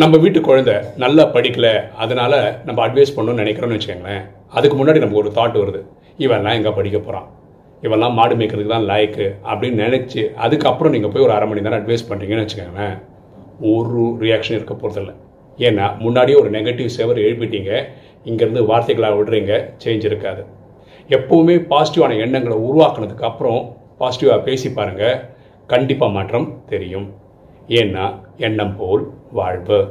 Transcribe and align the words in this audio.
நம்ம 0.00 0.14
வீட்டு 0.22 0.38
குழந்தை 0.46 0.72
நல்லா 1.02 1.24
படிக்கலை 1.34 1.70
அதனால் 2.02 2.34
நம்ம 2.66 2.78
அட்வைஸ் 2.86 3.12
பண்ணணும்னு 3.16 3.42
நினைக்கிறோன்னு 3.42 3.76
வச்சுக்கோங்களேன். 3.76 4.24
அதுக்கு 4.56 4.76
முன்னாடி 4.78 5.00
நமக்கு 5.02 5.20
ஒரு 5.22 5.30
தாட் 5.38 5.56
வருது. 5.60 5.80
இவெல்லாம் 6.24 6.56
எங்கே 6.58 6.72
படிக்க 6.78 6.98
போகிறான் 6.98 7.28
இவெல்லாம் 7.86 8.14
மாடு 8.18 8.34
மேய்க்கிறதுக்கு 8.40 8.74
தான் 8.74 8.86
லாய்க்கு 8.90 9.26
அப்படின்னு 9.50 9.80
நினச்சி 9.86 10.22
அதுக்கப்புறம் 10.44 10.94
நீங்கள் 10.96 11.12
போய் 11.14 11.24
ஒரு 11.26 11.34
அரை 11.36 11.48
மணி 11.50 11.64
நேரம் 11.66 11.80
அட்வைஸ் 11.80 12.06
பண்ணுறீங்கன்னு 12.10 12.44
வச்சுக்கோங்களேன். 12.44 12.94
ஒரு 13.72 14.04
ரியாக்ஷன் 14.24 14.58
இருக்க 14.58 14.74
போகிறதில்ல 14.74 15.14
ஏன்னா 15.66 15.88
முன்னாடியே 16.04 16.38
ஒரு 16.42 16.50
நெகட்டிவ் 16.58 16.94
சேவர் 16.98 17.24
எழுப்பிட்டீங்க. 17.26 17.82
இங்கேருந்து 18.30 18.68
வார்த்தைகளாக 18.72 19.18
விடுறீங்க. 19.20 19.52
சேஞ்ச் 19.84 20.08
இருக்காது. 20.10 20.44
எப்போவுமே 21.16 21.58
பாசிட்டிவான 21.74 22.18
எண்ணங்களை 22.26 22.58
உருவாக்குனதுக்கு 22.68 23.30
அப்புறம் 23.32 23.60
பாசிட்டிவாக 24.02 24.40
பேசி 24.48 24.70
பாருங்கள் 24.78 25.20
கண்டிப்பாக 25.74 26.16
மாற்றம் 26.18 26.50
தெரியும். 26.72 27.08
ஏன்னா 27.80 28.06
எண்ணம் 28.46 28.74
போல் 28.80 29.04
வாழ்வு. 29.36 29.78